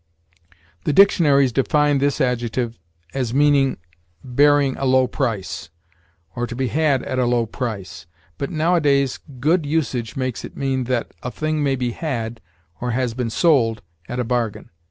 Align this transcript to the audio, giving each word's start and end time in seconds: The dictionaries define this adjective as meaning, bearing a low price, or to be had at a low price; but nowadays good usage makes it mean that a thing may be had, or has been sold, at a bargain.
The 0.85 0.93
dictionaries 0.93 1.51
define 1.51 1.99
this 1.99 2.19
adjective 2.19 2.79
as 3.13 3.35
meaning, 3.35 3.77
bearing 4.23 4.75
a 4.77 4.85
low 4.85 5.05
price, 5.05 5.69
or 6.35 6.47
to 6.47 6.55
be 6.55 6.69
had 6.69 7.03
at 7.03 7.19
a 7.19 7.27
low 7.27 7.45
price; 7.45 8.07
but 8.39 8.49
nowadays 8.49 9.19
good 9.39 9.63
usage 9.63 10.15
makes 10.15 10.43
it 10.43 10.57
mean 10.57 10.85
that 10.85 11.11
a 11.21 11.29
thing 11.29 11.61
may 11.61 11.75
be 11.75 11.91
had, 11.91 12.41
or 12.79 12.89
has 12.97 13.13
been 13.13 13.29
sold, 13.29 13.83
at 14.09 14.19
a 14.19 14.23
bargain. 14.23 14.71